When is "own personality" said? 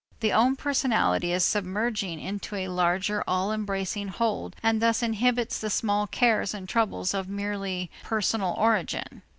0.33-1.31